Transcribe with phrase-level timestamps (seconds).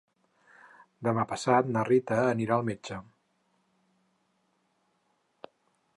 [1.07, 2.99] Demà passat na Rita anirà al metge.